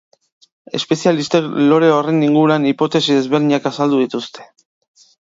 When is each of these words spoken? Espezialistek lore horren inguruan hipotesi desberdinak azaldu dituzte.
Espezialistek 0.79 1.51
lore 1.73 1.91
horren 1.97 2.25
inguruan 2.31 2.67
hipotesi 2.73 3.21
desberdinak 3.21 3.73
azaldu 3.75 4.05
dituzte. 4.07 4.53